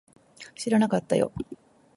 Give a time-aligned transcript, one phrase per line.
[0.55, 1.31] 知らなかったよ